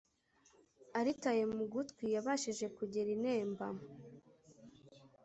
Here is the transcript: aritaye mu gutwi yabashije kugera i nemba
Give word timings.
aritaye 0.99 1.43
mu 1.55 1.63
gutwi 1.73 2.05
yabashije 2.15 2.65
kugera 2.77 3.09
i 3.15 3.17
nemba 3.23 3.67